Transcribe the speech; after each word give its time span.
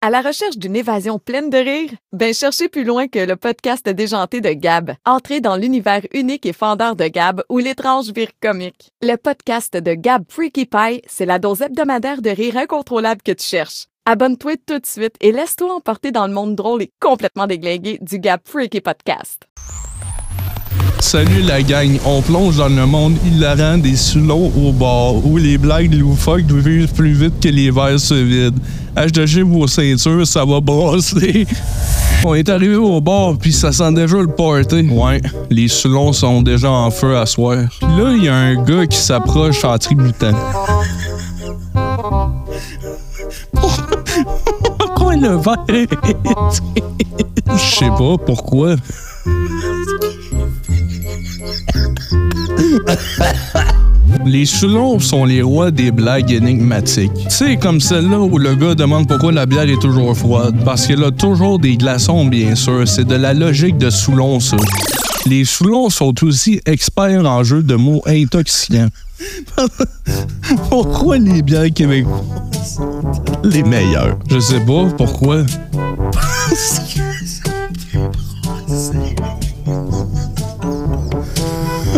À 0.00 0.10
la 0.10 0.20
recherche 0.20 0.56
d'une 0.56 0.76
évasion 0.76 1.18
pleine 1.18 1.50
de 1.50 1.58
rire? 1.58 1.90
Ben 2.12 2.32
cherchez 2.32 2.68
plus 2.68 2.84
loin 2.84 3.08
que 3.08 3.18
le 3.18 3.34
podcast 3.34 3.84
déjanté 3.88 4.40
de 4.40 4.50
Gab. 4.50 4.92
Entrez 5.04 5.40
dans 5.40 5.56
l'univers 5.56 6.02
unique 6.12 6.46
et 6.46 6.52
fendeur 6.52 6.94
de 6.94 7.08
Gab 7.08 7.42
où 7.48 7.58
l'étrange 7.58 8.12
vire 8.12 8.30
comique. 8.40 8.92
Le 9.02 9.16
podcast 9.16 9.76
de 9.76 9.94
Gab 9.94 10.22
Freaky 10.28 10.66
Pie, 10.66 11.02
c'est 11.08 11.26
la 11.26 11.40
dose 11.40 11.62
hebdomadaire 11.62 12.22
de 12.22 12.30
rire 12.30 12.58
incontrôlable 12.58 13.22
que 13.22 13.32
tu 13.32 13.44
cherches. 13.44 13.86
Abonne-toi 14.06 14.52
tout 14.64 14.78
de 14.78 14.86
suite 14.86 15.16
et 15.20 15.32
laisse-toi 15.32 15.74
emporter 15.74 16.12
dans 16.12 16.28
le 16.28 16.32
monde 16.32 16.54
drôle 16.54 16.82
et 16.82 16.92
complètement 17.00 17.48
déglingué 17.48 17.98
du 18.00 18.20
Gab 18.20 18.40
Freaky 18.44 18.80
Podcast. 18.80 19.48
Salut 21.00 21.42
la 21.42 21.62
gang, 21.62 21.98
on 22.04 22.20
plonge 22.20 22.56
dans 22.56 22.68
le 22.68 22.84
monde 22.84 23.16
hilarant 23.24 23.78
des 23.78 23.96
sulons 23.96 24.52
au 24.56 24.72
bord 24.72 25.24
où 25.24 25.36
les 25.36 25.56
blagues 25.56 25.94
loufoques 25.94 26.50
vivent 26.50 26.92
plus 26.92 27.12
vite 27.12 27.40
que 27.40 27.48
les 27.48 27.70
verres 27.70 28.00
se 28.00 28.14
vident. 28.14 28.58
Achetez 28.96 29.42
vos 29.42 29.66
ceintures, 29.66 30.26
ça 30.26 30.44
va 30.44 30.60
brasser. 30.60 31.46
On 32.24 32.34
est 32.34 32.48
arrivé 32.48 32.74
au 32.74 33.00
bord, 33.00 33.38
puis 33.38 33.52
ça 33.52 33.70
sent 33.70 33.92
déjà 33.92 34.16
le 34.16 34.26
party. 34.26 34.88
Ouais, 34.90 35.20
les 35.50 35.68
sulons 35.68 36.12
sont 36.12 36.42
déjà 36.42 36.70
en 36.70 36.90
feu 36.90 37.16
à 37.16 37.26
soir. 37.26 37.58
Puis 37.78 37.88
là, 37.96 38.12
il 38.16 38.24
y 38.24 38.28
a 38.28 38.34
un 38.34 38.62
gars 38.64 38.86
qui 38.86 38.98
s'approche 38.98 39.64
en 39.64 39.78
tributant. 39.78 40.34
Pourquoi 44.78 45.16
le 45.16 45.36
verre 45.36 45.86
Je 47.46 47.76
sais 47.76 47.88
pas 47.88 48.16
pourquoi. 48.26 48.74
Les 54.24 54.46
Soulons 54.46 54.98
sont 54.98 55.24
les 55.24 55.42
rois 55.42 55.70
des 55.70 55.90
blagues 55.90 56.30
énigmatiques. 56.30 57.12
C'est 57.28 57.56
comme 57.56 57.80
celle-là 57.80 58.18
où 58.18 58.38
le 58.38 58.54
gars 58.54 58.74
demande 58.74 59.06
pourquoi 59.06 59.32
la 59.32 59.46
bière 59.46 59.68
est 59.68 59.80
toujours 59.80 60.16
froide. 60.16 60.56
Parce 60.64 60.86
qu'elle 60.86 61.04
a 61.04 61.10
toujours 61.10 61.58
des 61.58 61.76
glaçons, 61.76 62.26
bien 62.26 62.54
sûr. 62.54 62.86
C'est 62.86 63.06
de 63.06 63.14
la 63.14 63.34
logique 63.34 63.78
de 63.78 63.90
Soulon, 63.90 64.40
ça. 64.40 64.56
Les 65.26 65.44
Soulons 65.44 65.90
sont 65.90 66.14
aussi 66.24 66.60
experts 66.64 67.26
en 67.26 67.44
jeu 67.44 67.62
de 67.62 67.74
mots 67.74 68.02
intoxicants. 68.06 68.88
pourquoi 70.70 71.18
les 71.18 71.42
bières 71.42 71.72
québécoises 71.72 72.76
sont 72.76 73.02
les 73.44 73.62
meilleures? 73.62 74.18
Je 74.30 74.38
sais 74.38 74.60
pas 74.60 74.86
pourquoi? 74.96 75.44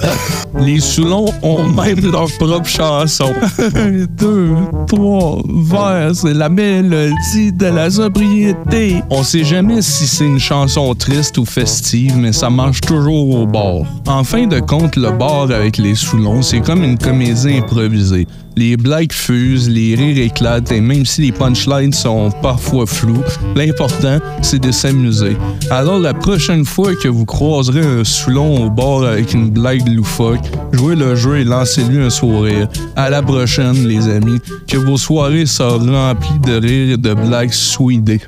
Les 0.58 0.80
Soulons 0.80 1.26
ont 1.42 1.64
même 1.68 2.10
leur 2.10 2.30
propre 2.38 2.66
chanson. 2.66 3.32
Un, 3.76 4.04
deux, 4.18 4.50
trois, 4.86 5.42
vers, 5.46 6.14
c'est 6.14 6.34
la 6.34 6.48
mélodie 6.48 7.52
de 7.52 7.66
la 7.66 7.90
sobriété. 7.90 9.02
On 9.10 9.22
sait 9.22 9.44
jamais 9.44 9.82
si 9.82 10.06
c'est 10.06 10.26
une 10.26 10.38
chanson 10.38 10.94
triste 10.94 11.38
ou 11.38 11.44
festive, 11.44 12.16
mais 12.16 12.32
ça 12.32 12.50
marche 12.50 12.80
toujours 12.80 13.40
au 13.40 13.46
bord. 13.46 13.86
En 14.06 14.24
fin 14.24 14.46
de 14.46 14.60
compte, 14.60 14.96
le 14.96 15.10
bar 15.10 15.50
avec 15.50 15.78
les 15.78 15.94
Soulons, 15.94 16.42
c'est 16.42 16.60
comme 16.60 16.84
une 16.84 16.98
comédie 16.98 17.58
improvisée. 17.58 18.26
Les 18.56 18.76
blagues 18.76 19.12
fusent, 19.12 19.68
les 19.68 19.94
rires 19.94 20.18
éclatent 20.18 20.72
et 20.72 20.80
même 20.80 21.06
si 21.06 21.22
les 21.22 21.32
punchlines 21.32 21.92
sont 21.92 22.30
parfois 22.42 22.86
floues, 22.86 23.22
l'important 23.56 24.18
c'est 24.42 24.60
de 24.60 24.70
s'amuser. 24.70 25.36
Alors 25.70 25.98
la 25.98 26.14
prochaine 26.14 26.64
fois 26.64 26.94
que 26.94 27.08
vous 27.08 27.24
croiserez 27.24 27.80
un 27.80 28.04
Soulon 28.04 28.66
au 28.66 28.70
bord 28.70 29.04
avec 29.04 29.32
une 29.32 29.50
blague 29.50 29.88
loufoque, 29.88 30.44
jouez 30.72 30.96
le 30.96 31.14
jeu 31.14 31.38
et 31.38 31.44
lancez-lui 31.44 32.02
un 32.02 32.10
sourire. 32.10 32.68
À 32.96 33.10
la 33.10 33.22
prochaine 33.22 33.86
les 33.86 34.08
amis, 34.08 34.38
que 34.68 34.76
vos 34.76 34.96
soirées 34.96 35.46
soient 35.46 35.78
remplies 35.78 36.40
de 36.40 36.54
rires 36.54 36.94
et 36.94 36.96
de 36.96 37.14
blagues 37.14 37.52
souidées. 37.52 38.20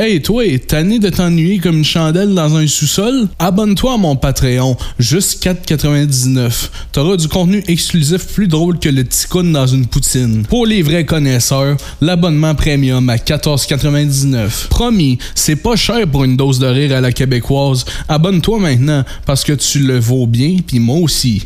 Hey 0.00 0.22
toi, 0.22 0.44
tanné 0.60 1.00
de 1.00 1.08
t'ennuyer 1.08 1.58
comme 1.58 1.78
une 1.78 1.84
chandelle 1.84 2.32
dans 2.32 2.54
un 2.54 2.68
sous-sol? 2.68 3.26
Abonne-toi 3.40 3.94
à 3.94 3.96
mon 3.96 4.14
Patreon, 4.14 4.76
juste 5.00 5.44
4,99. 5.44 6.68
T'auras 6.92 7.16
du 7.16 7.26
contenu 7.26 7.64
exclusif 7.66 8.24
plus 8.28 8.46
drôle 8.46 8.78
que 8.78 8.88
le 8.88 9.04
ticoun 9.04 9.52
dans 9.52 9.66
une 9.66 9.88
poutine. 9.88 10.44
Pour 10.48 10.66
les 10.66 10.82
vrais 10.82 11.04
connaisseurs, 11.04 11.76
l'abonnement 12.00 12.54
premium 12.54 13.10
à 13.10 13.16
14,99. 13.16 14.68
Promis, 14.68 15.18
c'est 15.34 15.56
pas 15.56 15.74
cher 15.74 16.06
pour 16.06 16.22
une 16.22 16.36
dose 16.36 16.60
de 16.60 16.66
rire 16.68 16.94
à 16.94 17.00
la 17.00 17.10
québécoise. 17.10 17.84
Abonne-toi 18.08 18.60
maintenant 18.60 19.04
parce 19.26 19.42
que 19.42 19.54
tu 19.54 19.80
le 19.80 19.98
vaux 19.98 20.28
bien, 20.28 20.58
puis 20.64 20.78
moi 20.78 20.98
aussi. 20.98 21.42